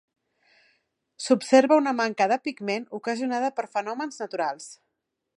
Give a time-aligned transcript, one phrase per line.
[1.25, 4.67] S'observa una manca de pigment ocasionada per fenòmens naturals.